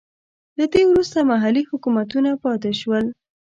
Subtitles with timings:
[0.57, 3.05] له دې وروسته محلي حکومتونه پاتې شول.